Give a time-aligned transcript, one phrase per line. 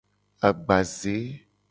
[0.47, 1.17] Agbaze.